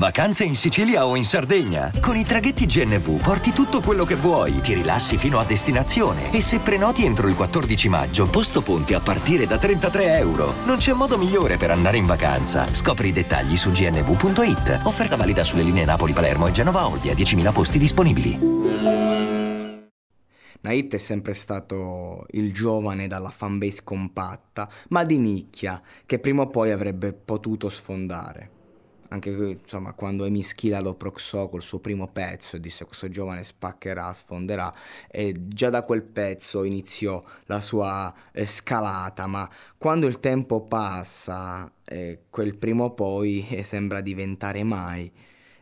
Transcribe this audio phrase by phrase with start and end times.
[0.00, 1.92] Vacanze in Sicilia o in Sardegna?
[2.00, 6.40] Con i traghetti GNV porti tutto quello che vuoi, ti rilassi fino a destinazione e
[6.40, 10.54] se prenoti entro il 14 maggio, posto ponti a partire da 33 euro.
[10.64, 12.66] Non c'è modo migliore per andare in vacanza.
[12.66, 14.80] Scopri i dettagli su gnv.it.
[14.84, 18.38] Offerta valida sulle linee Napoli-Palermo e Genova-Olbia, 10.000 posti disponibili.
[20.62, 26.48] Nait è sempre stato il giovane dalla fanbase compatta, ma di nicchia, che prima o
[26.48, 28.52] poi avrebbe potuto sfondare
[29.10, 33.44] anche insomma quando Emi Schila lo proxò col suo primo pezzo e disse questo giovane
[33.44, 34.72] spaccherà, sfonderà
[35.08, 41.70] e già da quel pezzo iniziò la sua eh, scalata ma quando il tempo passa
[41.84, 45.12] eh, quel primo poi eh, sembra diventare mai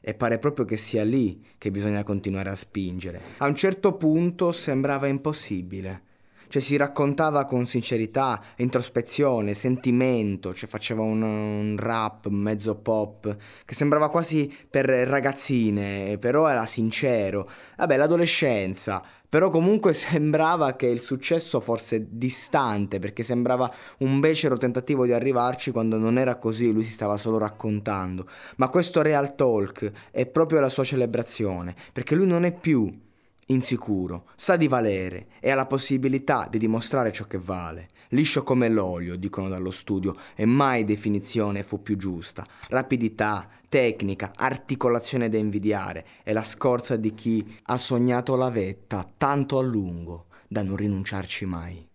[0.00, 3.20] e pare proprio che sia lì che bisogna continuare a spingere.
[3.38, 6.06] A un certo punto sembrava impossibile
[6.48, 13.74] cioè si raccontava con sincerità, introspezione, sentimento, cioè faceva un, un rap mezzo pop che
[13.74, 17.48] sembrava quasi per ragazzine, però era sincero.
[17.76, 25.04] Vabbè, l'adolescenza, però comunque sembrava che il successo fosse distante, perché sembrava un becero tentativo
[25.04, 28.26] di arrivarci quando non era così, lui si stava solo raccontando.
[28.56, 33.06] Ma questo Real Talk è proprio la sua celebrazione, perché lui non è più
[33.48, 37.88] insicuro, sa di valere e ha la possibilità di dimostrare ciò che vale.
[38.10, 42.44] Liscio come l'olio, dicono dallo studio, e mai definizione fu più giusta.
[42.68, 49.58] Rapidità, tecnica, articolazione da invidiare e la scorza di chi ha sognato la vetta tanto
[49.58, 51.86] a lungo da non rinunciarci mai.